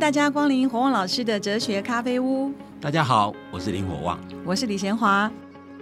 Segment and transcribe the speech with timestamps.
[0.00, 2.50] 大家光临火旺老师的哲学咖啡屋。
[2.80, 5.30] 大家好，我是林火旺，我是李贤华。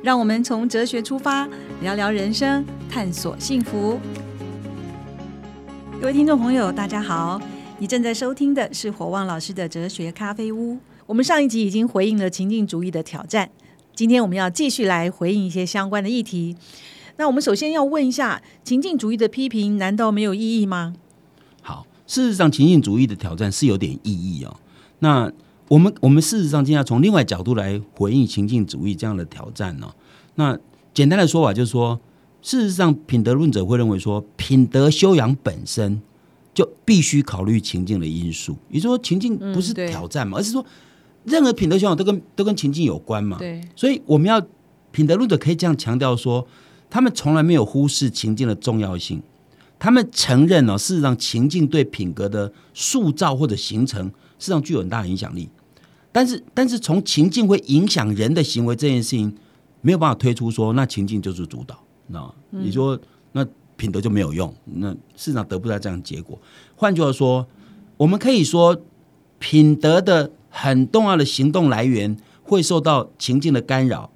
[0.02, 1.48] 让我们从哲学出发，
[1.82, 3.96] 聊聊人生，探索幸福。
[6.00, 7.40] 各位听众朋友，大家好，
[7.78, 10.78] 你正在收听的是火旺老师的哲学咖啡屋。
[11.06, 13.48] 我们上一集已经回应了情境主义的挑战，
[13.94, 16.56] 今天我们要继续来回应一些相关的议题。
[17.18, 20.94] 那我们首先要问一下，情境主义的批评难道没有意义吗？
[22.08, 24.56] 好，事实上，情境主义的挑战是有点意义哦。
[25.00, 25.30] 那
[25.68, 29.94] 我们我们事实上今天要从另外角度来回应情境主义这样的挑战呢？
[30.36, 30.58] 那
[30.94, 32.00] 简单的说法就是说。
[32.40, 36.00] 事实上，品德论者会认为说，品德修养本身
[36.54, 38.56] 就必须考虑情境的因素。
[38.70, 40.64] 也就是说，情境不是挑战嘛，而是说，
[41.24, 43.36] 任何品德修养都跟都跟情境有关嘛。
[43.38, 44.40] 对，所以我们要
[44.92, 46.46] 品德论者可以这样强调说，
[46.88, 49.20] 他们从来没有忽视情境的重要性。
[49.78, 55.48] 他们承认呢，事实上情境对品格的塑造或者形成，事实上具有很大的影响力。
[56.10, 59.36] 但是，但是从情境会影响人的行为这件事情，
[59.82, 61.78] 没有办法推出说，那情境就是主导。
[62.08, 62.98] 那你说
[63.32, 64.52] 那品德就没有用？
[64.64, 66.40] 那市场得不到这样的结果。
[66.74, 67.46] 换句话说，
[67.96, 68.76] 我们可以说
[69.38, 74.10] 品德的很重要的行动来源会受到情境的干扰，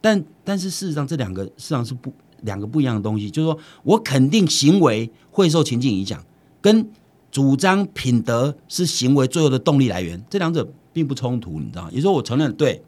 [0.00, 2.12] 但但是事实上这两个事实际上是不
[2.42, 3.30] 两个不一样的东西。
[3.30, 6.24] 就是说我肯定行为会受情境影响，
[6.60, 6.88] 跟
[7.30, 11.84] 主张品德是行为最后的动力来源，这两者并不冲突，你知道？
[11.90, 12.82] 也就是说，我承认对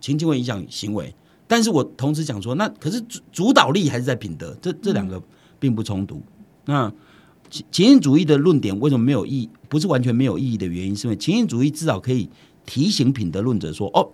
[0.00, 1.14] 情境会影响行为。
[1.48, 5.22] 但是我同时讲说，那可是主主导力还是在品德，这这两个
[5.60, 6.20] 并不冲突。
[6.64, 6.92] 那
[7.48, 9.50] 情情境主义的论点为什么没有意义？
[9.68, 12.28] 不是完全没有意义的原因，是因为情境主义至少可以
[12.64, 14.10] 提醒品德论者说：哦，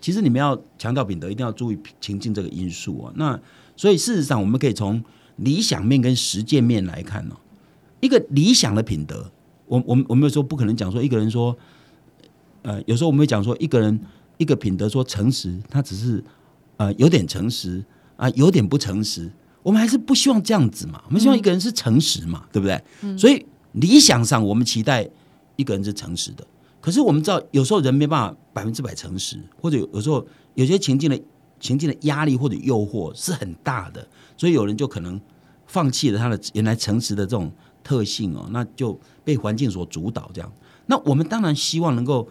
[0.00, 3.12] 其实你们要强调品德，一定要注意情境这个因素啊。
[3.14, 3.40] 那
[3.76, 5.02] 所以事实上，我们可以从
[5.36, 7.36] 理想面跟实践面来看呢。
[8.00, 9.30] 一个理想的品德，
[9.66, 11.56] 我我们我们有时候不可能讲说一个人说，
[12.62, 14.00] 呃，有时候我们会讲说一个人
[14.38, 16.22] 一个品德说诚实，他只是。
[16.78, 17.84] 呃，有点诚实
[18.16, 19.30] 啊，有点不诚实，
[19.62, 21.00] 我们还是不希望这样子嘛。
[21.06, 22.82] 我们希望一个人是诚实嘛，对不对？
[23.16, 25.08] 所以理想上，我们期待
[25.54, 26.44] 一个人是诚实的。
[26.80, 31.20] 可是我们知道，有时候人没办法百分之百诚实，或者有时候有些情境的
[31.62, 34.06] 情境的压力或者诱惑是很大的，
[34.36, 35.18] 所以有人就可能
[35.66, 37.50] 放弃了他的原来诚实的这种
[37.82, 40.30] 特性哦，那就被环境所主导。
[40.34, 40.52] 这样，
[40.84, 42.28] 那我们当然希望能够。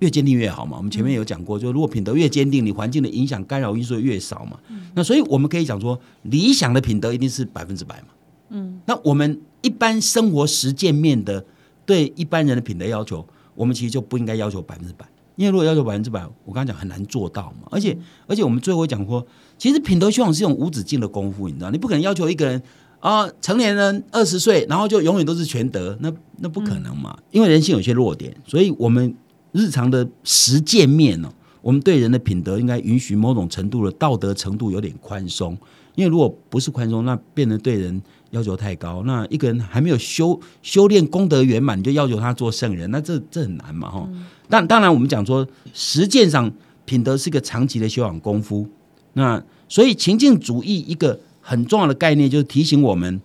[0.00, 0.78] 越坚定越好嘛。
[0.78, 4.58] 我们前面有讲过，就如果品德越坚定，你环境的影响干扰因素越少嘛。
[4.94, 8.06] 那所以我们可以讲说，理想的品德一定是百分之百嘛。
[8.48, 8.80] 嗯。
[8.86, 11.44] 那我们一般生活实践面的
[11.84, 15.06] 对一般人的品德要求，我们其实就不应该要求百分之百，
[15.40, 17.66] 因为如果要求百分之百，我刚刚讲很难做到嘛。
[17.70, 17.96] 而且
[18.26, 22.62] 而且我们最后讲过，其实品德修养是一种无止境的功夫，你知道，你不可能要求一个人
[23.00, 27.18] 啊，成年人二十岁，然后就永远都是全德，那那不可能嘛。
[27.30, 29.14] 因为人性有些弱点，所以我们。
[29.52, 35.58] 日常的实践面呢，我们对人的品德应该允许某种程度的道德程度有点宽松，
[35.96, 38.00] 因为如果不是宽松，那变得对人
[38.30, 39.02] 要求太高。
[39.04, 44.08] 那一个人还没有修修炼功德圆满，你就要求他做圣人，那这这很难嘛哈。
[44.48, 46.50] 但当然，我们讲说实践上
[46.84, 48.66] 品德是个长期的修养功夫。
[49.12, 53.20] 那所以情境主义一个很重要的概念就是提醒我们，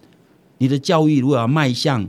[0.58, 2.08] 你的教育如果要迈向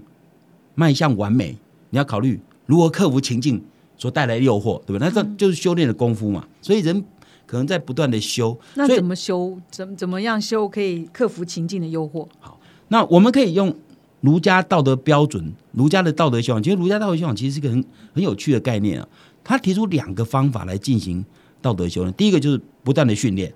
[0.74, 1.56] 迈向完美，
[1.90, 3.62] 你要考虑如何克服情境。
[3.98, 5.06] 所带来的诱惑，对吧？
[5.06, 6.46] 那这就是修炼的功夫嘛。
[6.60, 7.02] 所以人
[7.46, 8.54] 可能在不断的修。
[8.74, 9.58] 那怎么修？
[9.70, 12.28] 怎怎么样修可以克服情境的诱惑？
[12.38, 12.55] 好，
[12.88, 13.74] 那我们可以用
[14.20, 16.62] 儒家道德标准，儒家的道德修养。
[16.62, 19.08] 其实儒家道德修养其实是一个很很有趣的概念啊。
[19.44, 21.24] 他提出两个方法来进行
[21.60, 22.12] 道德修养。
[22.14, 23.52] 第一个就是不断的训练，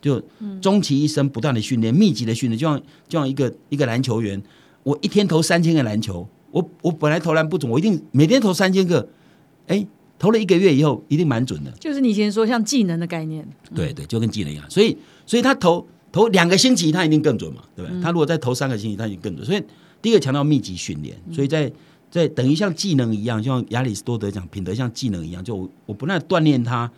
[0.00, 0.22] 就
[0.60, 2.78] 终其一生不断的训练，密集的训练，就像
[3.08, 4.40] 就像一个一个篮球员，
[4.82, 9.08] 我一天投三千个篮球，我我本来投篮不准，我一定每天投三千个。
[9.68, 9.86] 哎，
[10.18, 11.70] 投了一个月以后，一定蛮准的。
[11.78, 14.68] 就是你以前说像技能的概念，对对，就跟技能一样。
[14.68, 18.00] 所以，所以他投投两个星期，他一定更准嘛，对不对？
[18.02, 19.44] 他如果再投三个星期，他就更准。
[19.44, 19.62] 所以，
[20.00, 21.16] 第一个强调密集训练。
[21.32, 21.72] 所以在
[22.10, 26.90] 在等于像技能一样，像亚里士多德讲品德像技能一样，就我不断锻炼他，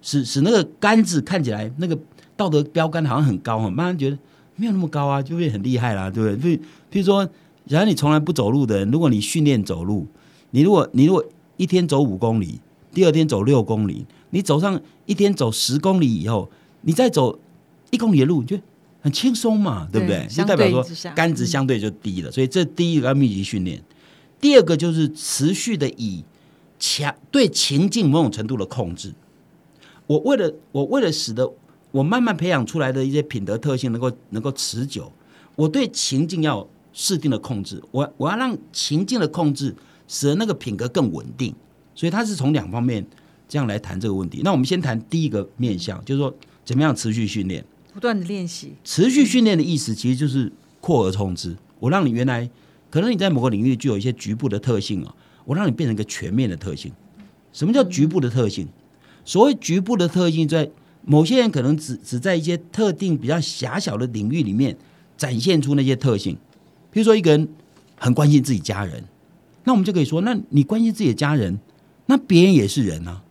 [0.00, 1.96] 使使那个杆子看起来那个
[2.36, 4.18] 道德标杆好像很高，慢慢觉得
[4.56, 6.56] 没有那么高啊，就会很厉害啦，对不对？
[6.56, 6.60] 譬
[6.90, 7.28] 譬如说，
[7.66, 10.06] 假如你从来不走路的人，如果你训练走路，
[10.52, 11.22] 你如果你如果
[11.58, 12.60] 一天走五公里，
[12.92, 16.50] 第二天走六公里，你走上一天走十公里以后，
[16.82, 17.38] 你再走
[17.90, 18.58] 一公里的路，就
[19.00, 20.26] 很轻松嘛，对不对？
[20.28, 20.84] 就代表说
[21.14, 23.82] 杆子相对就低了，所以这第一个要密集训练。
[24.40, 26.24] 第二个就是持续的以
[26.78, 29.12] 强对情境某种程度的控制。
[30.06, 31.50] 我为了我为了使得
[31.90, 35.12] 我慢慢培养出来的一些品德特性能够能够持久，
[35.56, 37.82] 我对情境要适定的控制。
[37.90, 39.74] 我我要让情境的控制。
[40.06, 41.54] 使得那个品格更稳定。
[41.94, 43.04] 所以他是从两方面
[43.48, 44.42] 这样来谈这个问题。
[44.44, 46.32] 那我们先谈第一个面向，就是说
[46.62, 47.64] 怎么样持续训练。
[47.94, 51.56] 不断的练习，持续训练的意思其实就是扩而充之。
[51.78, 52.50] 我让你原来
[52.90, 55.14] 可能你在某个领域具有一些局部的特性啊，
[55.44, 56.92] 我让你变成一个全面的特性。
[57.52, 58.66] 什么叫局部的特性？
[59.24, 60.68] 所谓局部的特性，在
[61.04, 64.76] 某些人可能只只在一些特定比较狭小的领域里面
[65.16, 66.36] 展现出那些特性。
[66.90, 67.48] 比如说，一个人
[67.96, 69.04] 很关心自己家人，
[69.62, 71.58] 那我们就可以说，那你关心自己的家人，
[72.06, 73.22] 那别人也是人啊。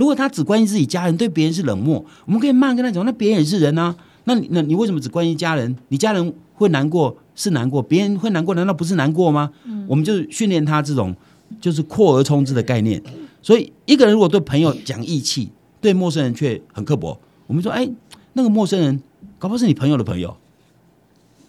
[0.00, 3.94] 如果他只关心自己家人，对别人是冷漠，我们可以慢慢跟他讲，那别人也是人啊。
[4.24, 5.76] 那你那你为什么只关心家人？
[5.88, 9.50] 你家人会难过是难过，别人会难过难道不是难过吗？
[9.66, 11.14] 嗯，我们就训练他这种
[11.60, 13.02] 就是扩而充之的概念。
[13.42, 15.50] 所以一个人如果对朋友讲义气，
[15.82, 17.86] 对陌生人却很刻薄，我们说，哎，
[18.32, 19.02] 那个陌生人
[19.38, 20.34] 搞不好是你朋友的朋友。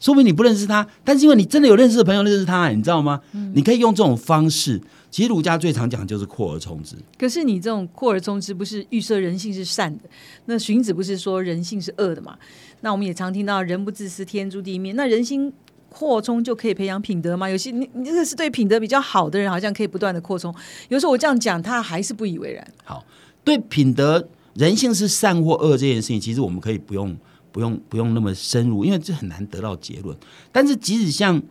[0.01, 3.21] 说明你不认识他，但是因为你真的有认识的朋友认识他，你知道吗？
[3.53, 4.81] 你可以用这种方式。
[5.12, 6.96] 其实儒家最常讲就是扩而充之。
[7.19, 10.06] 可是你这种扩而充之，不是预设人性是善的？
[10.46, 12.38] 那荀子不是说人性是恶的嘛？
[12.80, 14.94] 那我们也常听到“人不自私，天诛地灭”。
[14.98, 15.52] 那人心
[15.90, 17.50] 扩充就可以培养品德吗？
[17.50, 20.52] 有些你你这个是对品德比较好的人，好像可以不断的扩充。
[20.88, 22.66] 有时候我这样讲，他还是不以为然。
[22.84, 23.06] 好，
[23.44, 27.16] 对品德、人性是善或恶这件事情，其实我们可以不用。
[27.54, 30.16] 不用不用那么深入，因为这很难得到结论。
[30.54, 31.44] 但是即使像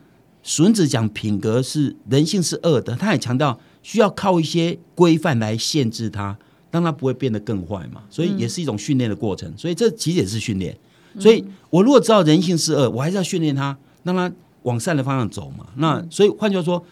[0.43, 6.37] 荀子讲品格是人性是恶的，他也强调需要靠一些规范来限制它，
[6.71, 8.03] 让它不会变得更坏嘛。
[8.09, 9.53] 所以也是一种训练的过程。
[9.57, 10.77] 所以这其实也是训练。
[11.19, 14.33] 所以我如果知道人性是恶，我还是要训练他，让他
[14.63, 15.67] 往善的方向走嘛。
[15.77, 16.85] 那所以换句话说，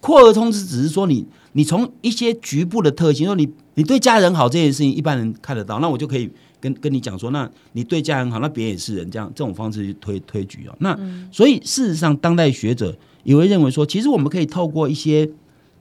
[0.00, 6.30] 扩而充之，只是说你你从一些局部的特性，说你你对家人好这件事情，一般人看得到，那我就可以。
[6.62, 10.76] 跟跟你讲说，那你对家人好，那别人也是人，这样这种方式去推推举啊。
[10.78, 10.96] 那
[11.32, 15.28] 所以事实上，当代学者也会认为说，其实我们可以透过一些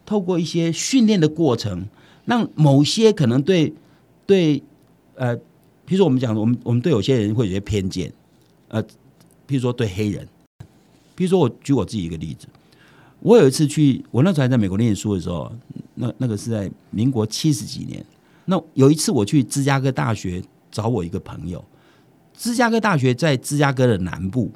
[0.08, 1.86] 透过一些训练的过程，
[2.26, 3.72] 让某些可能对
[4.26, 4.64] 对
[5.14, 5.36] 呃，
[5.86, 8.12] 比如说我们讲，我们我们对有些人会有些偏见，
[8.70, 8.82] 呃，
[9.46, 10.28] 比如说对黑人，
[11.14, 12.48] 比如说我举我自己一个例子，
[13.22, 15.52] 我有一次去，我那时候还在美国念书的时候，
[15.96, 18.06] 那那个是在民国七十几年，
[18.46, 20.44] 那有一次我去芝加哥大学。
[20.74, 21.62] 找我一个朋友，
[22.34, 24.50] 芝加哥大学在芝加哥的南部，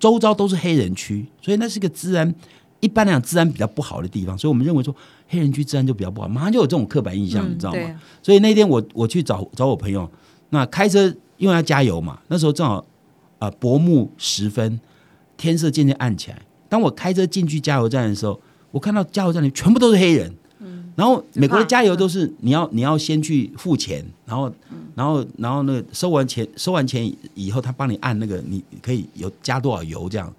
[0.00, 2.34] 周遭都是黑人区，所以那是个治安
[2.80, 4.92] 一般来讲治安比较不好的地方，所以我们认为说
[5.28, 8.00] 黑人区治安就比较不好，马上就有这种刻板印象，你知道吗？
[8.20, 10.10] 所以那天我我去找找我朋友，
[10.50, 12.84] 那开车因为要加油嘛，那时候正好
[13.38, 14.80] 啊薄暮时分，
[15.36, 16.42] 天色渐渐暗起来。
[16.72, 18.40] 当我开车进去加油站的时候，
[18.70, 20.34] 我看到加油站里全部都是黑人。
[20.96, 24.50] 然后美国的加油都是你要你要先去付钱，然后
[24.94, 30.34] 然后然后那个收完钱收完钱以后，他帮你按那个你可以有加多少油这样。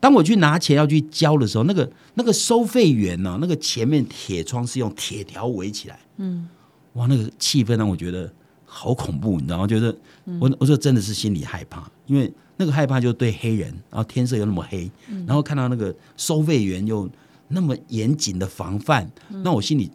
[0.00, 6.48] 当我去拿钱要去交的时候，那个那个收费员呢，那个前面铁窗是用铁条围起来，嗯，
[6.94, 8.32] 哇，那个气氛让我觉得
[8.64, 9.66] 好恐怖，你知道吗？
[9.66, 9.94] 觉得
[10.40, 14.90] 我我说真的是心里害怕，因为那个害怕就对黑人，然后天色又那么黑，
[15.26, 17.08] 然后看到那个收费员又。
[17.48, 19.08] 那么严谨的防范，
[19.44, 19.88] 那我心里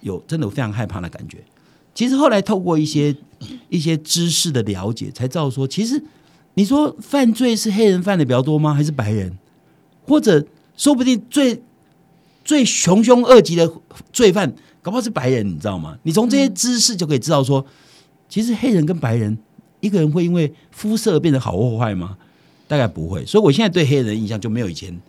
[0.00, 1.38] 有真的有非常害怕的感觉。
[1.94, 3.14] 其实后来透过一些
[3.68, 6.02] 一些知识的了解，才知道说，其实
[6.54, 8.72] 你说犯罪是黑人犯的比较多吗？
[8.72, 9.38] 还是白人？
[10.06, 10.44] 或者
[10.74, 11.62] 说不定最
[12.42, 13.70] 最穷凶恶极的
[14.10, 15.98] 罪犯，搞不好是白人，你知道吗？
[16.02, 17.64] 你从这些知识就可以知道说，
[18.26, 19.36] 其实黑人跟白人，
[19.86, 22.18] 一个人会因为肤色变得好或坏吗？
[22.68, 23.24] 大概不会。
[23.24, 25.00] 所以我现在对黑人的印象就没有以前。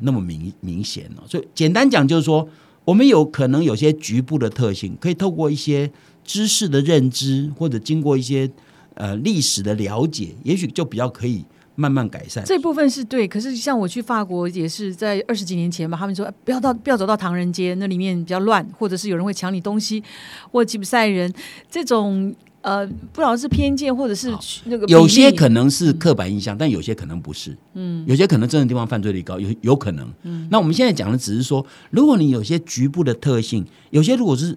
[0.00, 2.46] 那么明明显了，所以简单讲就是说，
[2.84, 5.88] 我们有可能有些局部的特性，可以透过一些
[6.24, 8.50] 知识的认知，或者经过一些
[8.94, 11.44] 呃历史的了解，也许就比较可以
[11.76, 12.44] 慢慢改善。
[12.44, 20.02] 这部分是对，可是像我去法国也是在二十几年前吧，他们说不要到不要走到唐人街，那里面比较乱，或者是有人会抢你东西，
[20.50, 21.32] 或吉普赛人
[21.70, 22.34] 这种。
[22.64, 27.54] 呃，不知道是偏见或者是那个，有些可能是刻板印象，但有些可能不是。
[27.74, 30.10] 嗯，有些可能真的地方犯罪率高，有有可能。
[30.22, 34.56] 嗯，那我们现在讲的只是说，如果你有些局部的特性，有些如果是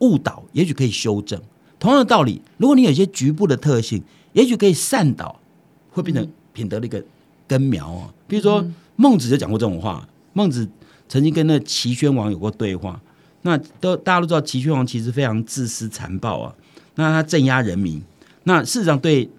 [0.00, 1.40] 误导，也许可以修正。
[1.78, 4.02] 同样的道理，如果你有些局部的特性，
[4.34, 5.40] 也许可以善导，
[5.90, 7.02] 会变成品德的一个
[7.46, 8.12] 根苗啊。
[8.26, 8.62] 比如说
[8.96, 10.68] 孟子就讲过这种话，孟子
[11.08, 13.00] 曾经跟那齐宣王有过对话。
[13.42, 16.52] 那都大家都知道，齐宣王其实非常自私残暴啊。
[16.98, 18.02] 那他镇压人民，
[18.42, 19.30] 那事实上对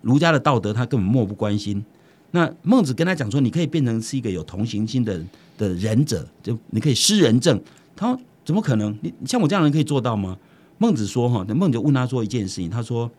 [0.00, 1.84] 儒家的道德他根本漠不关心。
[2.30, 5.20] 那孟子跟他讲说，你可以变成是一个有同情心的
[5.58, 7.60] 的仁者，就你可以施仁政。
[7.96, 8.96] 他说怎么可能？
[9.02, 10.38] 你像我这样人可以做到吗？
[10.78, 13.10] 孟子说哈，那孟子问他说一件事情，他说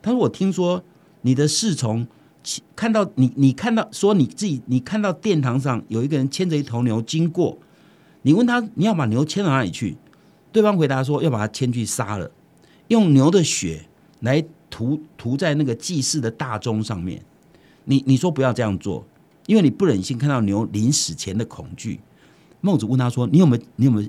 [0.00, 0.80] 他说我听说
[1.22, 2.06] 你的侍从
[2.76, 7.58] 看到你，你看到说你自己，你看到殿堂上有一个人牵着一头牛经过，
[8.22, 9.96] 你问他你要把牛牵到哪里去，
[10.52, 12.30] 对方回答说要把它牵去杀了，
[12.88, 13.84] 用牛的血
[14.20, 17.22] 来涂涂在那个祭祀的大钟上面。
[17.84, 19.04] 你你说不要这样做，
[19.46, 22.00] 因为你不忍心看到牛临死前的恐惧。
[22.60, 24.08] 孟子问他说：“你有没有你有没有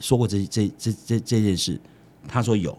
[0.00, 1.78] 说过这这这这这件事？”
[2.26, 2.76] 他说有。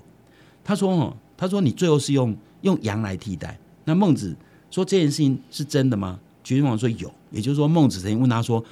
[0.64, 4.36] 他说：“哦，他说你最后是用用羊来替代。”那孟子
[4.72, 6.20] 说这件事情是真的吗？
[6.44, 7.12] 决君王说有。
[7.30, 8.64] 也就是说，孟子曾经问他说：“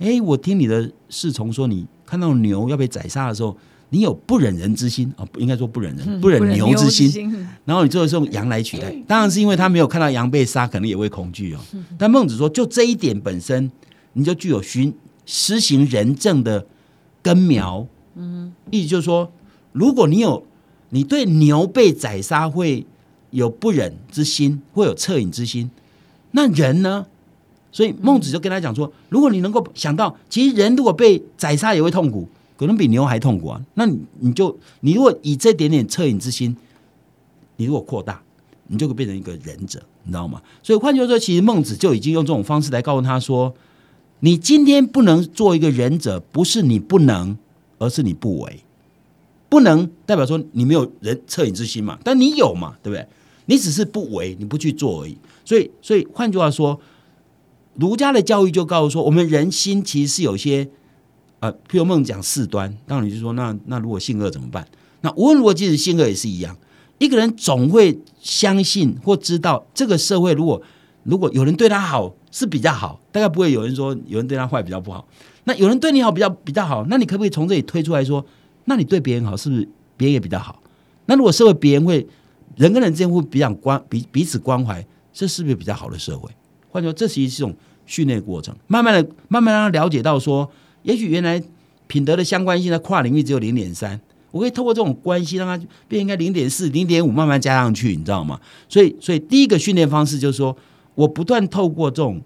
[0.00, 3.56] 哎，我听你的侍从说，你看到牛要被宰杀的时候，
[3.92, 5.24] 你有不忍人之心啊？
[5.30, 7.30] 不应该说不忍人，不忍牛之心。
[7.64, 11.60] 然后你最后是用羊来取代，当然是因为他没有看到羊被杀，可能也会恐惧哦。
[11.96, 13.70] 但孟子说，就这一点本身，
[14.14, 14.92] 你就具有寻。”
[15.24, 16.66] 施行仁政的
[17.22, 19.30] 根苗，嗯，意思就是说，
[19.70, 20.44] 如果你有
[20.88, 22.84] 你对牛被宰杀会
[23.30, 25.70] 有不忍之心，会有恻隐之心，
[26.32, 27.06] 那人呢？
[27.70, 32.28] 所以孟子就跟他讲说，如果你能够想到，其实人如果被宰杀也会痛苦，
[32.62, 33.60] 可能比牛还痛苦啊。
[33.74, 33.86] 那
[34.20, 36.56] 你就你如果以这点点恻隐之心，
[37.56, 38.22] 你如果扩大，
[38.68, 40.40] 你就会变成一个仁者，你知道吗？
[40.62, 43.54] 所以换句话说，其实孟子就已经用这种方式来告诉他说。
[44.24, 47.36] 你今天不能做一个忍者，不是你不能，
[47.78, 48.60] 而是你不为。
[49.48, 51.98] 不能代表说你没有人恻隐之心嘛？
[52.04, 52.76] 但你有嘛？
[52.84, 53.04] 对不对？
[53.46, 55.18] 你只是不为，你不去做而已。
[55.44, 56.80] 所以，所以换句话说，
[57.74, 60.68] 儒家的教育就告诉说，我们人心其实是有些
[61.42, 64.66] 呃，譬如梦讲四端，当然你就说，那那如果性恶怎么办？
[65.02, 66.56] 那无论如何，即使性恶也是一样。
[66.98, 70.62] 一个人总会相信或知道，这个社会如果
[71.02, 72.14] 如果有人对他好。
[72.34, 75.06] 是比较好，大概不会有人说有人对他坏比较不好。
[75.44, 78.24] 那有人对你好比较比较好，那你可不可以从这里推出来说，
[78.64, 79.68] 那你对别人好是不是
[79.98, 80.62] 别人也比较好？
[81.04, 82.06] 那如果社会别人会
[82.56, 84.82] 人跟人之间会比较关彼彼此关怀，
[85.12, 86.30] 这是不是比较好的社会？
[86.70, 90.50] 换句话说，这其实是一种训练过程，慢慢的、慢慢让他了解到说，
[90.82, 91.42] 也许原来
[91.86, 98.40] 品德的相关性在跨领域只有零点三，我可以透过这种关系让它变应该零点四、零点五，慢慢加上去，你知道吗？
[98.68, 100.56] 所以，所以第一个训练方式就是说。
[100.94, 102.20] 我不断透过这种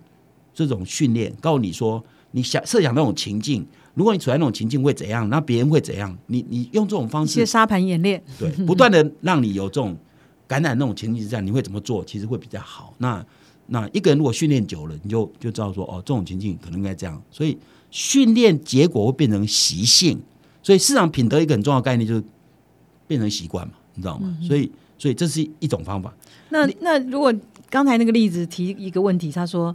[0.52, 6.18] 这种训练，告诉你说，你想设想那种情境，如果你处在那种情境会怎样，那别人会怎样？
[6.26, 9.96] 你你用这种方式，沙盘演练，对，不断的让你有这种
[10.48, 12.04] 感染那种情境之下，你会怎么做？
[12.04, 12.92] 其实会比较好。
[12.98, 13.24] 那
[13.68, 17.22] 那一个人如果训练久了，你就就知道说，哦，这种情境可能应该这样。
[17.30, 17.56] 所以
[17.90, 20.20] 训练结果会变成习性。
[20.62, 22.24] 所以市场品德一个很重要的概念就是
[23.06, 24.36] 变成习惯嘛，你知道吗？
[24.46, 26.12] 所以所以这是一种方法。
[26.48, 27.32] 那那如果
[27.68, 29.74] 刚才那个例子提一个问题，他说：“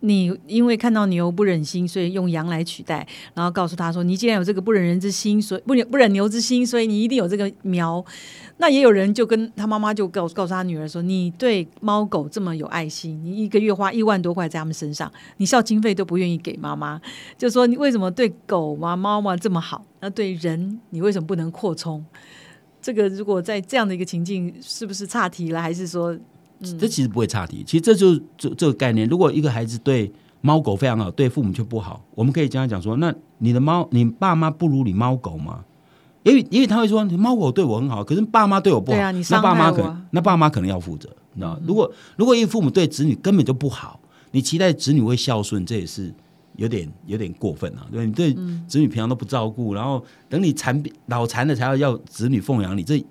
[0.00, 8.04] 你因为看到牛不忍心，所以用羊来取代，然后告诉他说，你既然有这个不忍人之心，所以不忍不忍牛之心，所以你一定有这个苗。
[8.58, 17.00] 那也有人就跟他妈妈就告告诉他女儿说，你对猫狗这么有爱心，你一个月花一万多块在他们身上，你孝经费都不愿意给妈妈，
[17.36, 22.04] 就说你为什么对狗嘛猫嘛这么好，那对人你为什么不能扩充？
[22.80, 25.60] 这个如果在这样的一个情境，是不是差题了？
[25.60, 26.16] 还是说？”
[26.78, 29.08] 这其实不会差题，其实这就是这这个概念。
[29.08, 30.10] 如果一个孩子对
[30.40, 35.64] 猫狗非常好，对父母却不好，我们可以这样讲说：那你的猫，你爸妈不如你猫狗吗？
[36.24, 38.98] 因为因为他会说，猫狗对我很好，可是爸妈对我不好，
[39.30, 43.98] 那爸妈可能那爸妈可能要负责，你知道如果如果一父母对子女根本就不好，
[44.32, 46.12] 你期待子女会孝顺，这也是
[46.56, 47.86] 有点有点过分啊！
[47.90, 48.34] 对，你对
[48.66, 53.02] 子女平常都不照顾，然后等你残老残了才要要子女奉养你，这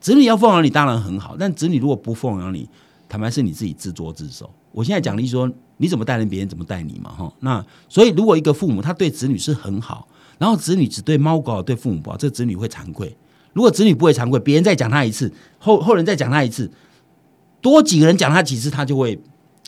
[0.00, 2.68] 子女要奉养你当然很好，但子女如果不奉养你，
[3.08, 4.50] 坦白是你自己自作自受。
[4.72, 7.32] 我现在讲的是说，你怎么待人，别人怎么待你嘛，哈。
[7.40, 10.06] 那所以，如果一个父母他对子女是很好，
[10.38, 13.16] 然后子女只对猫狗好，对父母不好，这子女会惭愧。
[13.54, 16.70] 如果子女不会惭愧，别人再讲他一次，后后人再讲他一次，
[17.62, 19.18] 多几个人讲他几次，他就会，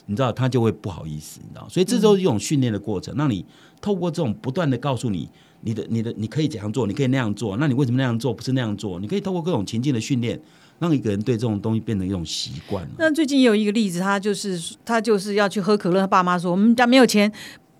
[0.05, 1.67] 你知道，他就会不好意思，你知道。
[1.69, 3.43] 所以，这都是一种训练的过程，让你
[3.81, 5.27] 透过这种不断的告诉你，
[5.61, 8.99] 你的、你的，你可以怎样做，你可以那样做，那你为什么那样做，不是那样做？
[8.99, 10.39] 你可以透过各种情境的训练。
[10.79, 12.87] 让一个人对这种东西变成一种习惯。
[12.97, 17.31] 那最近也有一个例子，他就是他就是要去喝可乐，他爸妈说我们家没有钱，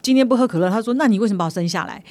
[0.01, 0.69] 今天不喝可乐。
[0.69, 2.03] 他说：“那你为什么把我生下来？”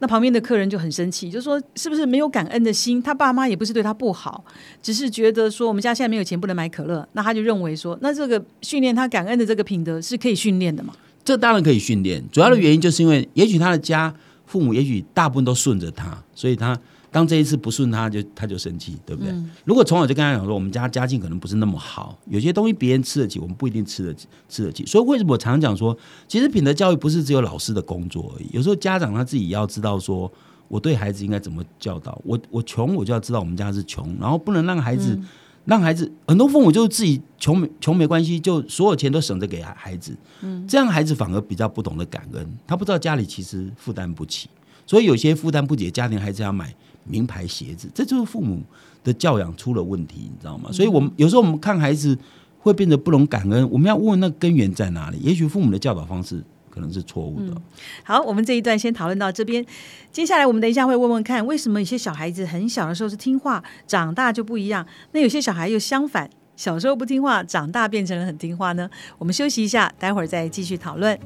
[0.00, 3.00] 那旁边的客人就很生气，就说：“是不是没有感恩的心？
[3.00, 4.44] 他爸妈也不是对他不好，
[4.82, 10.92] 只是觉得说我们家现在没有钱，不能买可乐。”那他就认为说，那这个训练他感恩的这个品德是可以训练的嘛？
[11.24, 14.12] 这当然可以训练，主要的原因就是因为也许他的家
[14.44, 16.78] 父母也许大部分都顺着他，所以他。
[17.14, 19.32] 当这一次不顺，他就他就生气，对不对？
[19.64, 24.84] 如果从小就跟他讲说，我们家家境可能不是那么好，有些东西别人吃得起，我们不一定吃得起，吃得起。
[24.84, 30.28] 所以为什么我常常讲说，其实品德教育不是只有老师的工作而已，有时候家长他自己要知道说，
[30.66, 32.20] 我对孩子应该怎么教导。
[32.24, 35.16] 我我穷，我就要知道我们家是穷，然后不能让孩子
[35.64, 44.48] 让孩子很多父母就是自己穷没穷没关系，就所有钱都省着给孩子，嗯，这样孩子反而比较不懂得感恩，他不知道家里其实负担不起。
[44.86, 46.74] 所以有些负担不起的家庭，还是要买
[47.04, 48.62] 名牌鞋子，这就是父母
[49.02, 50.70] 的教养出了问题，你知道吗？
[50.72, 52.16] 所以，我们有时候我们看孩子
[52.58, 55.18] 会变得不懂感恩，我们要问那根源在哪里？
[55.18, 57.60] 也许父母的教导方式可能是错误的。
[58.02, 59.64] 好，我们这一段先讨论到这边，
[60.10, 64.86] 接下来我们等一下会问问看，为什么有些小孩子很小的时候是听话，长大就不一样？
[65.12, 68.88] 那有些小孩又相反，小时候不听话，长大变成了很听话呢？
[69.18, 71.18] 我们休息一下，待会儿再继续讨论。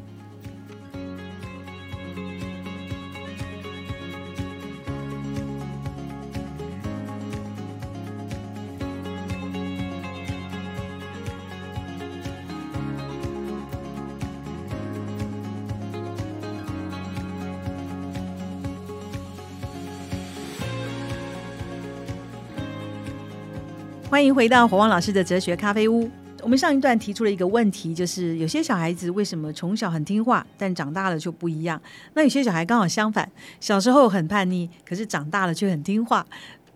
[24.18, 26.10] 欢迎回到火旺老师的哲学咖啡屋。
[26.42, 31.80] 我们上一段提出了一个问题，就是有些小孩子为什么从小很听话，但长大了就不一样？
[32.14, 36.26] 那有些小孩刚好相反，小时候很叛逆，可是长大了却很听话，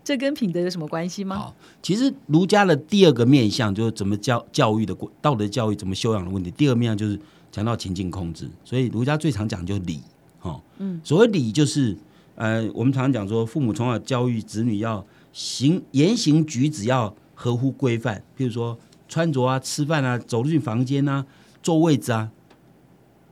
[0.04, 1.36] 这跟品德有什么关系吗？
[1.36, 6.48] 好，其实儒家的第二个面向就是怎么教教育的道德教育怎么修养的问题。
[6.52, 7.18] 第二面向就是
[7.50, 10.00] 讲到情境控制，所以儒家最常讲就是礼。
[10.38, 11.96] 哈，嗯，所谓礼就是
[12.36, 17.12] 呃，我们常常讲说，父母从小教育子女要行言行举止要。
[17.42, 21.26] 合乎规范，譬如说穿着啊、吃饭啊、走进房间啊、
[21.60, 22.30] 坐位置啊。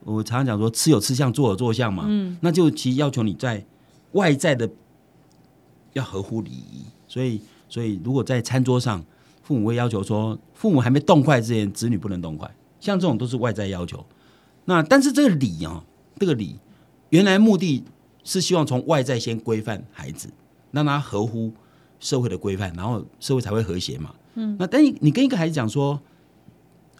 [0.03, 2.07] 我常常讲说，吃有吃相，坐有坐相嘛。
[2.09, 3.65] 嗯，那就其实要求你在
[4.13, 4.69] 外在的
[5.93, 6.83] 要合乎礼仪。
[7.07, 9.05] 所以，所以如果在餐桌上，
[9.45, 12.53] 父母会要求说，父母还没动筷之前，子女不能动筷。
[12.81, 14.05] 像这种都是外在要求。
[14.65, 15.85] 那但是这个礼啊，
[16.19, 16.59] 这个礼
[17.11, 17.85] 原来目的
[18.25, 20.29] 是希望从外在先规范孩子，
[20.73, 21.53] 让他合乎。
[22.01, 24.13] 社会的规范，然后社会才会和谐嘛。
[24.35, 26.01] 嗯，那但你你跟一个孩子讲说，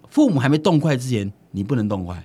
[0.09, 2.25] 父母还没动筷之前，你不能动筷，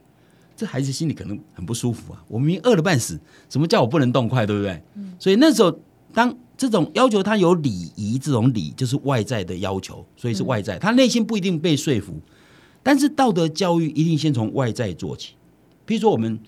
[0.55, 2.23] 这孩子心里可能很不舒服啊。
[2.27, 4.81] 我明明饿了半死，什么叫我不能动筷，对不对？
[4.95, 5.79] 嗯，所以那时候
[6.13, 12.13] 当这种要求他有礼仪，这种礼就是外在的要求，所以是外在，他内心不一定被说服。
[12.81, 15.33] 但是道德教育一定先从外在做起，
[15.87, 16.39] 譬如说我们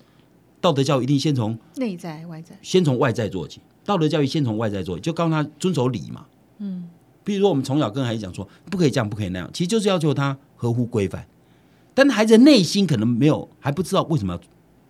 [0.60, 3.60] 道德教育一定先从内在外在，先从外在做起。
[3.88, 6.26] 道德教育先从外在做，就告诉他遵守礼嘛。
[6.58, 6.90] 嗯，
[7.24, 11.26] 比如说我们从小跟孩子讲说，不可以这样，不可以那样，其实就是要求他合乎规范。
[11.94, 14.40] 但孩子内心可能没有，还不知道为什么要，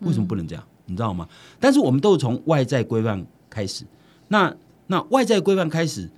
[0.08, 1.28] 为什么不能这样，你知道吗？
[1.60, 3.84] 但是我们都是从外在规范开始。
[4.26, 4.52] 那
[4.88, 6.10] 那外在规范开始，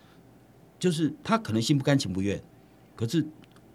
[0.79, 2.43] 就是他可能心不甘情不愿，
[2.97, 3.27] 可是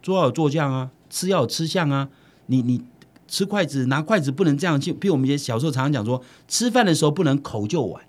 [0.01, 2.09] 做要做相啊，吃要吃相啊。
[2.47, 2.81] 你你
[3.27, 8.03] 吃筷子拿筷子不能这样，就比如我们也小时候常常讲说，吃饭的时候不能口就碗。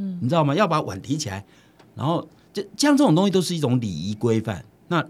[0.00, 0.54] 嗯，你知道吗？
[0.54, 1.44] 要把碗提起来，
[1.96, 4.64] 然后这像这种东西都是一种礼仪规范。
[4.86, 5.04] 那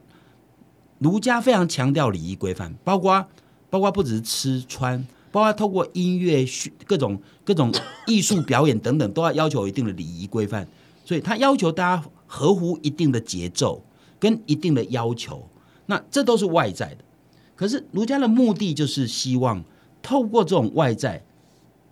[0.99, 3.27] 儒家非常强调礼仪规范，包括
[3.69, 6.43] 包括不只是吃穿，包括透过音乐、
[6.87, 7.71] 各种各种
[8.07, 10.67] 艺术表演等等，都要要求一定的礼仪规范。
[11.05, 13.85] 所以他要求大家合乎一定的节奏
[14.19, 15.47] 跟一定的要求。
[15.85, 17.05] 那这都是外在的。
[17.55, 19.63] 可是儒家的目的就是希望
[20.01, 21.23] 透过这种外在，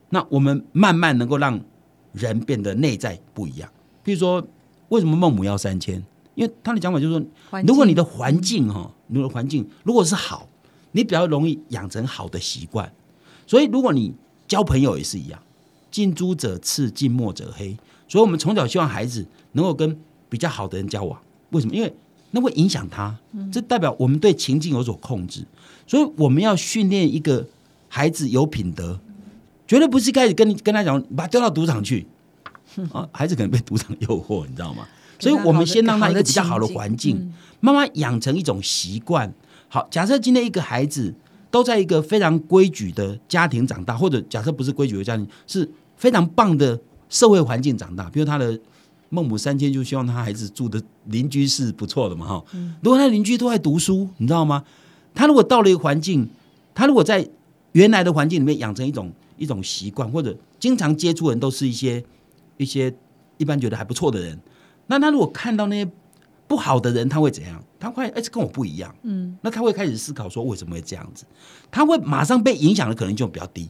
[0.08, 1.60] 那我们慢慢能够让。
[2.16, 3.70] 人变得内在不一样，
[4.02, 4.42] 比如说，
[4.88, 6.02] 为什么孟母要三迁？
[6.34, 10.48] 因为他的讲法就是说，如果你的环境哈，你的环境如果是好，
[10.92, 12.90] 你比较容易养成好的习惯。
[13.46, 14.14] 所以，如果你
[14.48, 15.38] 交朋友也是一样，
[15.90, 17.76] 近朱者赤，近墨者黑。
[18.08, 19.98] 所以我们从小希望孩子能够跟
[20.28, 21.20] 比较好的人交往。
[21.50, 21.74] 为什么？
[21.74, 21.94] 因为
[22.30, 23.14] 那会影响他，
[23.52, 25.44] 这代表我们对情境有所控制。
[25.86, 27.46] 所以，我们要训练一个
[27.88, 28.98] 孩子有品德。
[29.66, 32.06] 绝对不是开始跟你跟他讲，把他丢到赌场去
[32.92, 33.08] 啊！
[33.12, 34.86] 孩子可能被赌场诱惑，你知道吗？
[35.18, 39.32] 所以我们先让他一个比较好的环境，慢慢养成一种习惯。
[39.68, 41.14] 好，假设今天一个孩子
[41.50, 48.10] 都在一个非常规矩的家庭长大，或者假设不是规矩的家庭，是非常棒的社会环境长大。
[48.10, 48.60] 比如他的
[49.08, 52.44] 孟母三迁，就希望他孩子住的邻居是不错的嘛，哈。
[52.82, 54.62] 如果他邻居都在读书，你知道吗？
[55.14, 56.28] 他如果到了一个环境，
[56.74, 57.26] 他如果在
[57.72, 59.10] 原来的环境里面养成一种。
[59.36, 62.02] 一种习惯，或者经常接触人都是一些
[62.56, 62.94] 一些
[63.38, 64.38] 一般觉得还不错的人。
[64.86, 65.90] 那他如果看到那些
[66.46, 67.62] 不好的人，他会怎样？
[67.78, 68.94] 他会哎，这跟我不一样。
[69.02, 71.24] 嗯，那他会开始思考说为什么会这样子？
[71.70, 73.68] 他会马上被影响的可能就比较低。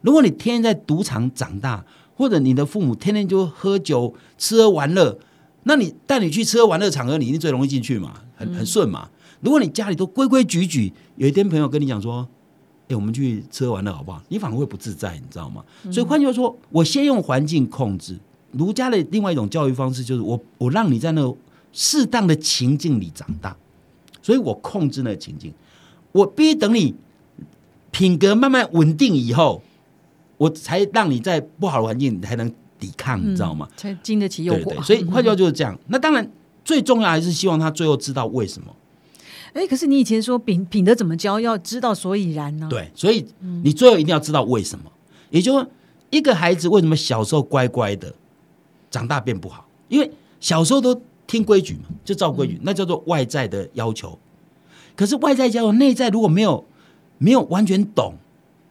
[0.00, 1.84] 如果你天天在赌场长大，
[2.16, 5.18] 或者你的父母天天就喝酒、吃喝玩乐，
[5.64, 9.10] 那你带你去吃喝玩乐场合，你一定最容易进去嘛，很很顺嘛。
[9.40, 12.28] 如果你家里都规规矩矩，有一天朋友跟你讲说。
[12.88, 14.22] 哎，我们去吃喝玩乐好不好？
[14.28, 15.64] 你反而会不自在，你知道吗？
[15.90, 18.18] 所以换句话说，我先用环境控制。
[18.52, 21.34] 儒家的另外一种教育方式就是，我我让你在那
[21.72, 23.56] 适当的情境里长大，
[24.22, 25.52] 所以我控制那个情境。
[26.12, 26.94] 我必须等你
[27.90, 29.62] 品格慢慢稳定以后，
[30.36, 33.68] 我才让你在不好的环境你才能抵抗，你知道吗？
[33.76, 34.80] 才经得起诱惑。
[34.84, 35.76] 所以换句话 就是这样。
[35.88, 36.30] 那当然，
[36.64, 38.72] 最重要还是希望他最后知道为什么。
[39.54, 42.66] 哎，可是你以前说品品德怎么教，要知道所以然呢？
[42.68, 43.24] 对，所以
[43.62, 44.84] 你最后一定要知道为什么。
[45.30, 45.70] 也就是说，
[46.10, 48.12] 一个孩子为什么小时候乖乖的，
[48.90, 49.66] 长大变不好？
[49.88, 54.18] 因为小时候都听规矩嘛，就照规矩，那叫做外在的要求。
[54.96, 56.64] 可是外在要求，内在如果没有
[57.18, 58.14] 没有完全懂，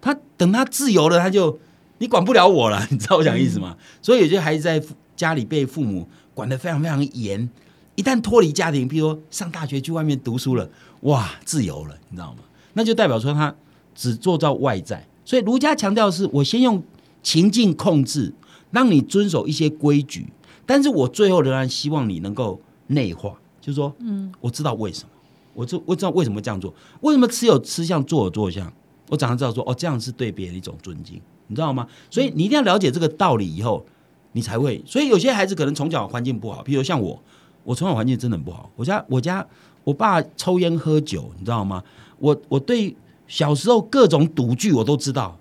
[0.01, 1.57] 他等他自由了，他就
[1.99, 3.77] 你管不了我了， 你知道我讲意思吗？
[4.01, 4.83] 所以有些孩子在
[5.15, 7.49] 家里被父母管得非常非常严。
[7.95, 10.67] 一旦脱离家庭，比如说上大学去外面读书了，
[11.01, 12.39] 哇，自由了，你知道吗？
[12.73, 13.53] 那就代表说他
[13.93, 15.05] 只做到外在。
[15.23, 16.83] 所以儒家强调的是，我先用
[17.21, 18.33] 情境控制，
[18.71, 20.27] 让你遵守一些规矩，
[20.65, 25.09] 但是我最后仍然希望你能够内化，就是说，嗯，我知道为什么，
[25.53, 28.73] 我知我知道为什么这样做，为什么吃有吃相，坐有坐相，
[29.09, 31.87] 我早上知道说，哦，这样是对别人一种尊敬，你知道吗？
[32.09, 33.85] 所以你一定要了解这个道理以后，
[34.31, 34.83] 你才会。
[34.85, 37.21] 所以有些孩子可能从小环境不好，比如像我。
[37.63, 39.45] 我从小环境真的很不好，我家我家
[39.83, 41.83] 我爸抽烟喝酒，你知道吗？
[42.19, 42.95] 我我对
[43.27, 45.37] 小时候各种赌具我都知道，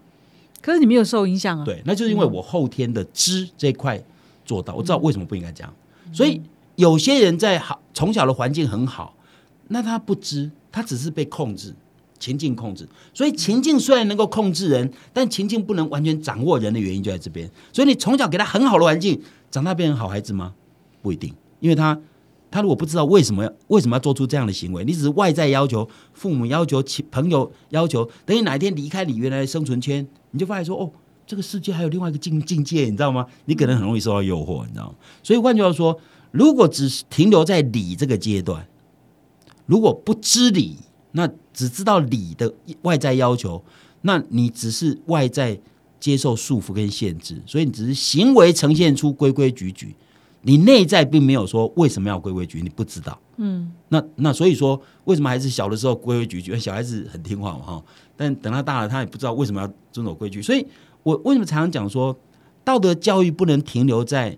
[0.60, 1.64] 可是你没有受影响啊？
[1.64, 4.02] 对，那就是因为我后天的知这一块
[4.44, 5.72] 做到，我知道为什么不应该这样。
[6.12, 6.40] 所以
[6.76, 9.14] 有些人在好从小的环境很好，
[9.68, 11.74] 那他不知，他只是被控制
[12.18, 12.88] 情境控制。
[13.12, 17.50] 所以情境虽然能够控制人，但情境不能完全掌握人的原因就在这边。
[17.72, 20.54] 所以你从小给他很好的环境，长大变成好孩子吗？
[21.00, 21.98] 不一定，因为他。
[22.52, 30.92] 他如果不知道为什么要为什么要做出这样的行为，你只是外在要求、父母要求、朋友要求，等你哪一天离开你原来的生存圈，你就发现说：“哦，
[31.26, 34.94] 这个世界还有另外一个境境界，你知道吗？”你可能很容易受到诱惑，你知道吗？
[35.22, 35.98] 所以换句话说，
[36.30, 38.68] 如果只是停留在理这个阶段，
[39.64, 40.76] 如果不知理，
[41.12, 43.64] 那只知道理的外在要求，
[44.02, 45.58] 那你只是外在
[45.98, 49.96] 接受束缚跟限制，所以你只是行为呈现出规规矩矩。
[50.42, 53.18] 你内在并没有说为什么要规规矩，你不知道。
[53.36, 56.58] 嗯，那那所以说，为什么孩子小的时候规规矩矩？
[56.58, 57.84] 小孩子很听话嘛，哈。
[58.16, 60.42] 但等他大了，他也不知道为什么要遵守规矩。
[60.42, 60.66] 所以
[61.02, 62.16] 我为什么常常讲说，
[62.64, 64.36] 道德教育不能停留在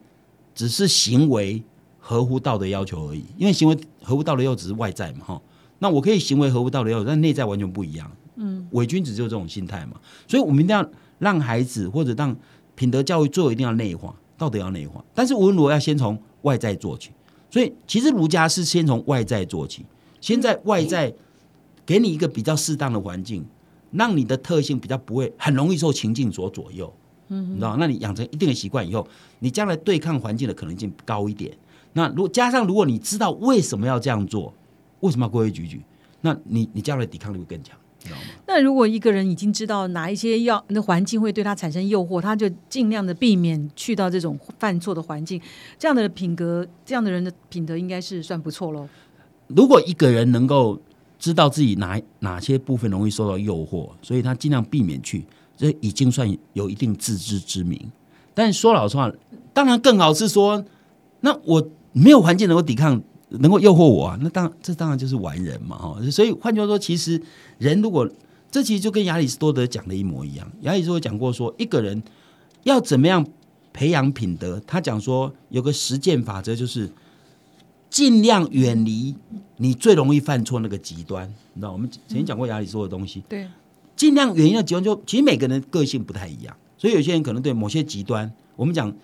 [0.54, 1.62] 只是行为
[1.98, 5.42] 合乎道德要求而已，因为行为合乎道德要求只是外在嘛，哈。
[5.78, 8.10] 那我可以行为合乎道德要求，但内在完全不一样。
[8.36, 10.00] 嗯，伪君子就是这种心态嘛。
[10.28, 10.86] 所以我们一定要
[11.18, 12.34] 让孩子或者让
[12.74, 14.14] 品德教育最后一定要内化。
[14.36, 17.10] 道德要内化，但是文儒要先从外在做起。
[17.50, 19.84] 所以其实儒家是先从外在做起，
[20.20, 21.14] 先在外在
[21.86, 23.44] 给你一个比较适当的环境，
[23.92, 26.92] 让你的特性比较不会很容易受情境所左右。
[27.28, 29.06] 嗯，你知道，那你养成一定的习惯以后，
[29.38, 31.56] 你将来对抗环境的可能性高一点。
[31.92, 34.52] 那如果加上如果你知道为什么要这样做，
[34.98, 35.80] 为什么要规规矩矩，
[36.22, 37.78] 那你你将来抵抗力会更强。
[38.46, 45.40] 那如果一个人已经知道哪一些要那环境会对他产生诱惑，他就尽量的避免去到这种犯错的环境。
[45.78, 48.88] 这样的品格，这样的人的品德应该是算不错喽。
[49.48, 50.80] 如果一个人能够
[51.18, 55.24] 知道自己哪哪些部分容易受到诱惑，所以他尽量避免去，
[55.56, 57.80] 这已经算有一定自知之明。
[58.34, 59.10] 但说老实话，
[59.52, 60.64] 当然更好是说，
[61.20, 63.02] 那我没有环境能够抵抗。
[63.40, 64.18] 能够诱惑我啊？
[64.20, 65.98] 那当这当然就是完人嘛，哈！
[66.10, 67.20] 所以换句话说，其实
[67.58, 68.08] 人如果
[68.50, 70.50] 这其实就跟亚里士多德讲的一模一样。
[70.62, 72.02] 亚里士多德讲过说，一个人
[72.62, 73.26] 要怎么样
[73.72, 74.62] 培养品德？
[74.66, 76.90] 他讲说有个实践法则，就是
[77.90, 79.14] 尽量远离
[79.56, 81.28] 你最容易犯错那个极端。
[81.54, 83.46] 你知道，我们曾经讲过亚里士多的东西，对，
[83.96, 84.82] 尽量远离那极端。
[84.84, 88.94] 就其实每个人个性不太一样，所以有些人可能对某些极端，我们讲。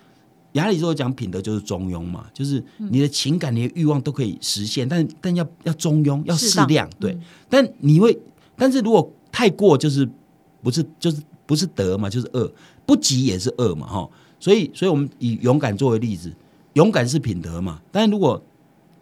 [0.53, 7.17] 亚里士多讲品德就是中庸嘛，就是你的情感、你的欲望都可以实现，但但要要中庸，要适量，对。
[7.49, 8.19] 但你会，
[8.57, 10.05] 但是如果太过，就是
[10.61, 12.51] 不是就是不是德嘛，就是恶，
[12.85, 14.09] 不急也是恶嘛，哈。
[14.41, 16.29] 所以，所以我们以勇敢作为例子，
[16.73, 17.81] 勇敢是品德嘛。
[17.89, 18.43] 但是如果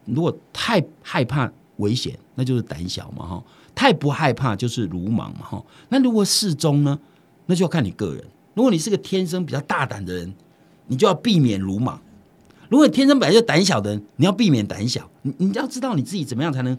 [0.05, 3.43] 如果太害怕危险，那就是胆小嘛，哈。
[3.73, 5.65] 太不害怕就是鲁莽嘛，哈。
[5.89, 6.99] 那如果适中呢，
[7.47, 8.23] 那就要看你个人。
[8.53, 10.31] 如果你是个天生比较大胆的人。
[10.89, 11.99] 你就要避免鲁莽。
[12.67, 15.09] 如果你天生本来就胆小的人，你要避免胆小。
[15.23, 16.77] 你你要知道你自己怎么样才能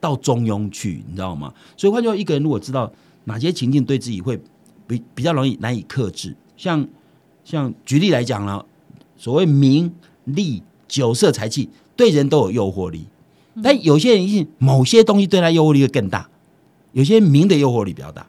[0.00, 1.54] 到中庸去，你知道吗？
[1.76, 2.92] 所以换句话一个人如果知道
[3.24, 4.40] 哪些情境对自己会
[4.88, 6.88] 比比较容易难以克制，像
[7.44, 8.64] 像举例来讲呢，
[9.16, 9.92] 所谓名
[10.24, 13.06] 利酒色财气对人都有诱惑力，
[13.62, 16.28] 但有些人一定某些东西对他诱惑力会更大，
[16.92, 18.26] 有些名的诱惑力比较大。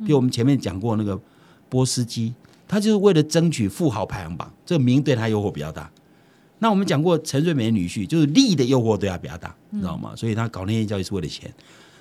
[0.00, 1.20] 比如我们前面讲过那个
[1.68, 2.34] 波斯基。
[2.68, 5.90] 他就是为了争取富豪排行榜，这个名对他诱惑比较大。
[6.58, 10.14] 那我们讲过陈瑞美的女婿，就是利的诱惑对他比较大，你知道吗？
[10.16, 11.52] 所以他搞那些教育是为了钱。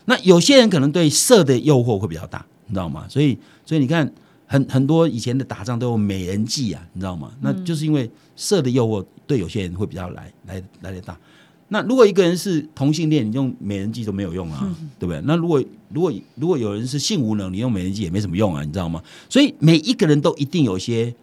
[0.05, 3.05] 那有些人可能对色的诱惑会比较大，你知道吗？
[3.09, 4.09] 所以，所以你看，
[4.45, 7.31] 很很多以前的打仗都有美人计啊，你知道吗？
[7.41, 11.17] 那就是因为色的诱惑对有些人会比较来来来的大。
[11.69, 15.19] 那如果一个人是同性恋，你用美人计都没有用啊，对不对？
[15.25, 19.01] 那如果如果如果有人是性无能，你用美人计也没什么用啊，你知道吗？
[19.27, 21.13] 所以每一个人都一定有些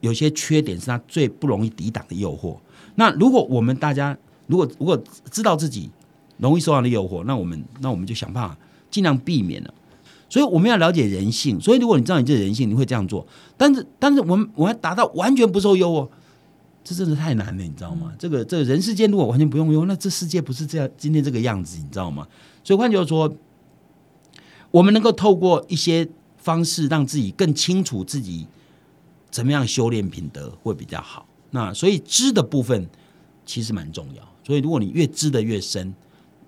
[0.00, 2.56] 有些缺点是他最不容易抵挡的诱惑。
[2.94, 4.98] 那如果我们大家如果如果
[5.30, 5.90] 知道自己
[6.38, 8.56] 容易受到的诱惑，那我们那我们就想办法
[8.90, 9.74] 尽量避免了。
[10.30, 11.60] 所以我们要了解人性。
[11.60, 13.26] 所以如果你知道你这人性，你会这样做。
[13.58, 16.08] 但是但是我们我要达到完全不受诱惑。
[16.84, 18.14] 这真的太难了，你知道吗？
[18.18, 22.26] 这个这个人世间如果完全不用用，那这世界不是这样今天这个样子，你知道吗？
[22.64, 23.30] 所以换句话说，
[24.70, 28.46] 我们能够透过一些方式，让自己更清楚自己
[29.30, 31.26] 怎么样修炼品德会比较好。
[31.50, 32.88] 那所以知的部分
[33.44, 34.22] 其实蛮重要。
[34.42, 35.94] 所以如果你越知的越深，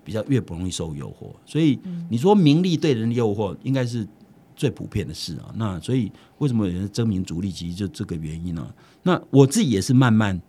[0.03, 1.31] 比较越不容易受诱惑。
[1.45, 4.07] 所以你说名利对人的诱惑，应该是。
[4.53, 8.71] 最普遍的事啊，那所以为什么有人争名逐利，其实就这个原因呢？
[9.03, 10.41] 那我自己也是慢慢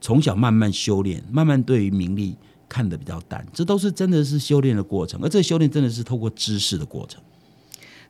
[0.00, 2.36] 从小慢慢修炼，慢慢对于名利
[2.68, 7.20] 看得比较淡，这都是真的是修炼的过程，而这个修炼真的是透过知识的过程。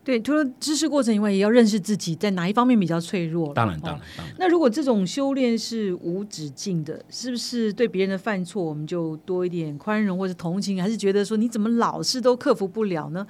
[0.03, 3.53] 对，除了知识过程以外，也要认识自己在哪一方面比较脆弱。
[3.53, 4.35] 当然，当然，当然。
[4.39, 13.27] 那如果这种修炼是无止境的，是不是对别人的犯错，我们就多一点宽容或者同情，还是觉得说你怎么老是都克服不了呢？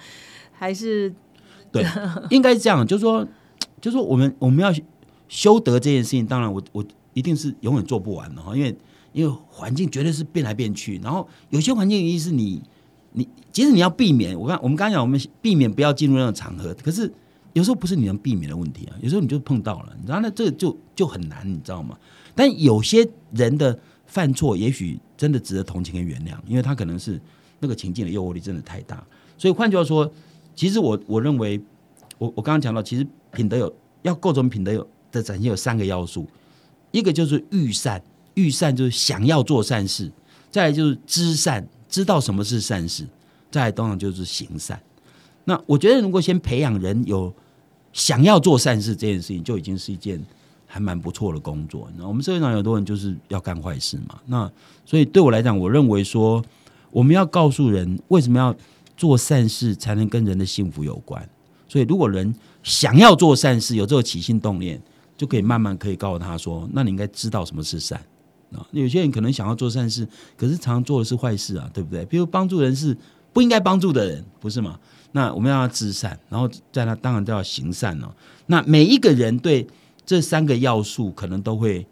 [0.54, 1.14] 还是？
[1.74, 1.86] 对，
[2.30, 3.28] 应该是这样，就是说，
[3.82, 4.72] 就是说，我们我们要
[5.32, 8.76] 修德这件事情，当然，我我一定是永远做不完的哈，因为
[9.14, 12.62] 因为环境绝对是变来变去，然后有些环境原因是你
[13.14, 17.10] 你即使你要避免，我刚我们刚刚讲，我们避免不要进入那种场合，可是
[17.54, 21.98] 有时候不是你能避免的问题啊，有时候你就碰到了，然后那这个就就很难，你知道吗？
[22.36, 27.18] 但有些人的犯错，也许真的值得同情跟原谅，因为他可能是
[27.62, 29.02] 那个情境的诱惑力真的太大，
[29.38, 30.12] 所以换句话说。
[30.54, 31.60] 其实我我认为，
[32.18, 36.28] 我我刚刚讲到，其实品德有要构成品德有的展现有三个要素，
[36.92, 38.02] 一个就是欲善，
[38.34, 40.10] 欲善就是想要做善事；
[40.50, 43.06] 再来就是知善，知道什么是善事；
[43.50, 44.82] 再来当然就是行善。
[45.46, 47.34] 那我觉得，如果先培养人有
[47.94, 50.24] 想要做善事这件事情，就已经是一件
[50.66, 51.90] 还蛮不错的工作。
[51.98, 54.52] 那我们社会上有很多人就是要干坏事嘛，那
[54.86, 56.44] 所以对我来讲，我认为说
[56.90, 58.56] 我们要告诉人为什么要。
[58.98, 61.28] 做善事才能跟人的幸福有关，
[61.68, 64.80] 所以如果人想要做善事，有这个起心动念，
[65.22, 68.04] 就可以慢慢可以告诉他说：“那你应该知道什么是善
[68.52, 72.04] 啊。”有些人可能想要做善事，可是常常做的是坏事啊，对不对？
[72.06, 72.98] 比如帮助人是
[73.32, 74.80] 不应该帮助的人，不是吗？
[75.12, 78.12] 那我们要知善，然后在他当然都要行善哦。
[78.48, 79.68] 那每一个人对
[80.04, 81.86] 这三个要素，可能都会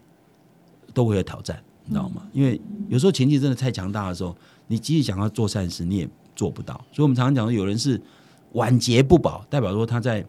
[0.96, 2.24] 都会有挑战，你知道吗？
[2.34, 8.02] 因为有时候情境真的太强大的时候，你即使想要做善事，你也做不到，所以我们常常讲说，有人是
[8.54, 10.26] 晚节不保，代表说他在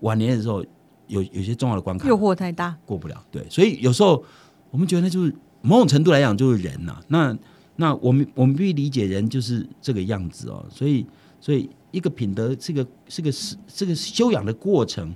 [0.00, 0.62] 晚年的时候
[1.06, 3.24] 有有些重要的关卡，诱惑太大，过不了。
[3.30, 4.24] 对，所以有时候
[4.70, 7.00] 我们觉得，那就是某种程度来讲，就是人呐。
[7.08, 7.36] 那
[7.76, 10.64] 那我们我们必须理解人就是这个样子哦。
[10.70, 11.06] 所以
[11.40, 15.14] 所以一个品德，这个是个是这个修养的过程，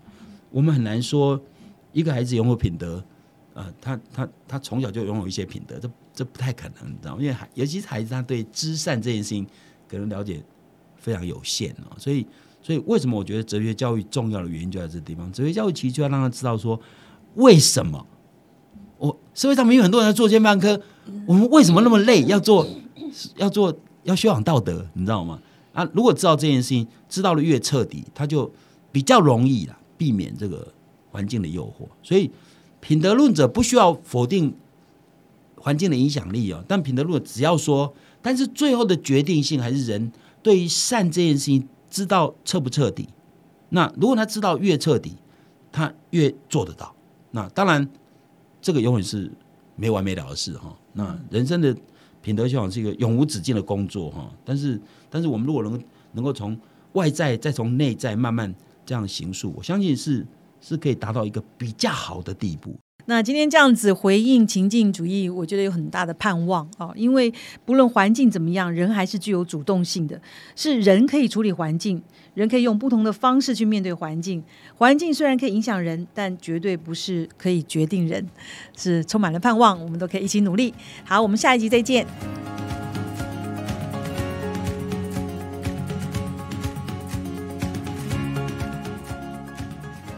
[0.50, 1.40] 我们很难说
[1.92, 3.02] 一个孩子拥有品德，
[3.54, 7.18] 呃，他他他从小就拥有一些品德，这这不太可能，你知道吗？
[7.20, 9.46] 因为孩尤其是孩子，他对知善这件事情。
[9.88, 10.42] 可能了解
[10.96, 12.26] 非常有限哦，所以，
[12.66, 15.30] 所以为什么我觉得哲学教育重要的原因就在这地方。
[15.30, 16.80] 哲学教育其实就要让他知道说，
[17.36, 18.04] 为什么
[18.98, 20.80] 我社会上面有很多人在做肩膀科，
[21.28, 22.24] 我们为什么那么累？
[22.24, 22.66] 要做，
[23.36, 25.40] 要做，要修养道德，你知道吗？
[25.74, 28.52] 啊，如果知道这件事情，知道的越彻底，他就
[28.90, 30.74] 比较容易了，避免这个
[31.12, 31.86] 环境的诱惑。
[32.02, 32.32] 所以，
[32.80, 34.52] 品德论者不需要否定
[35.54, 37.94] 环境的影响力哦，但品德论只要说。
[38.20, 40.10] 但是最后的决定性还是人
[40.42, 43.08] 对于善这件事情知道彻不彻底。
[43.68, 45.16] 那如果他知道越彻底，
[45.72, 46.94] 他越做得到。
[47.30, 47.88] 那当然，
[48.60, 49.30] 这个永远是
[49.74, 50.74] 没完没了的事哈。
[50.92, 51.76] 那人生的
[52.22, 54.30] 品德修养是一个永无止境的工作哈。
[54.44, 56.58] 但是，但是我们如果能能够从
[56.92, 60.26] 外在再从内在慢慢这样行述，我相信是
[60.60, 62.74] 是可以达到一个比较好的地步。
[63.08, 66.90] 那今天这样子回应情境主义，我觉得有很大的盼望啊！
[66.96, 67.32] 因为
[67.64, 70.20] 不论环境怎么样，人还是具有主动性的，
[70.56, 72.02] 是人可以处理环境，
[72.34, 74.42] 人可以用不同的方式去面对环境。
[74.74, 78.26] 环境虽然可以影响人，但绝对不是可以决定人，
[78.76, 80.74] 是充满了盼望，我们都可以一起努力。
[81.04, 82.04] 好，我们下一集再见。